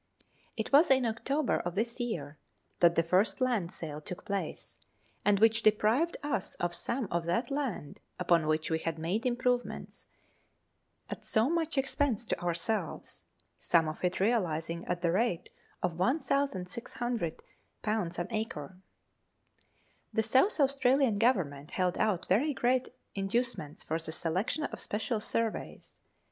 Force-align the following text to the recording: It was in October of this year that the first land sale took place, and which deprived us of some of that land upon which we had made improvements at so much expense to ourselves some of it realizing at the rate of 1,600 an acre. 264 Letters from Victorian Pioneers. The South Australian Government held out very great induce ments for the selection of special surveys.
It 0.57 0.71
was 0.73 0.89
in 0.89 1.05
October 1.05 1.57
of 1.57 1.75
this 1.75 1.99
year 1.99 2.39
that 2.79 2.95
the 2.95 3.03
first 3.03 3.39
land 3.39 3.71
sale 3.71 4.01
took 4.01 4.25
place, 4.25 4.79
and 5.23 5.39
which 5.39 5.61
deprived 5.61 6.17
us 6.23 6.55
of 6.55 6.73
some 6.73 7.07
of 7.11 7.25
that 7.25 7.51
land 7.51 7.99
upon 8.19 8.47
which 8.47 8.71
we 8.71 8.79
had 8.79 8.97
made 8.97 9.27
improvements 9.27 10.07
at 11.11 11.23
so 11.23 11.51
much 11.51 11.77
expense 11.77 12.25
to 12.25 12.39
ourselves 12.41 13.27
some 13.59 13.87
of 13.87 14.03
it 14.03 14.19
realizing 14.19 14.83
at 14.87 15.03
the 15.03 15.11
rate 15.11 15.51
of 15.83 15.99
1,600 15.99 16.53
an 16.55 16.67
acre. 16.71 17.41
264 17.85 17.93
Letters 17.93 18.15
from 18.15 18.25
Victorian 18.25 18.73
Pioneers. 20.15 20.15
The 20.15 20.23
South 20.23 20.59
Australian 20.59 21.17
Government 21.19 21.69
held 21.69 21.99
out 21.99 22.25
very 22.27 22.55
great 22.55 22.89
induce 23.13 23.55
ments 23.55 23.83
for 23.83 23.99
the 23.99 24.11
selection 24.11 24.63
of 24.63 24.79
special 24.79 25.19
surveys. 25.19 26.01